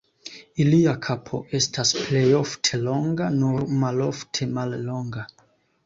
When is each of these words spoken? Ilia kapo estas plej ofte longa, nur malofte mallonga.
Ilia 0.63 0.93
kapo 1.07 1.41
estas 1.59 1.93
plej 1.99 2.25
ofte 2.39 2.81
longa, 2.87 3.31
nur 3.39 3.71
malofte 3.87 4.53
mallonga. 4.59 5.33